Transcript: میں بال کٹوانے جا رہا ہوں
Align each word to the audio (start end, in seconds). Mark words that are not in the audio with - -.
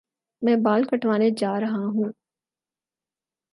میں 0.41 0.55
بال 0.55 0.83
کٹوانے 0.83 1.29
جا 1.37 1.59
رہا 1.59 1.85
ہوں 1.85 2.11